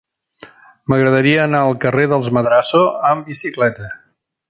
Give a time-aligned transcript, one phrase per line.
[0.93, 3.97] M'agradaria anar al carrer dels Madrazo amb bicicleta.